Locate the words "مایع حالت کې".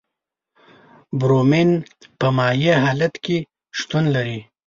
2.37-3.37